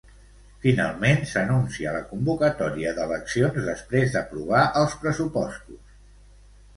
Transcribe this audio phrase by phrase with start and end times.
[0.61, 5.85] Finalment, s'anuncia la convocatòria d'eleccions després d'aprovar els pressupostos.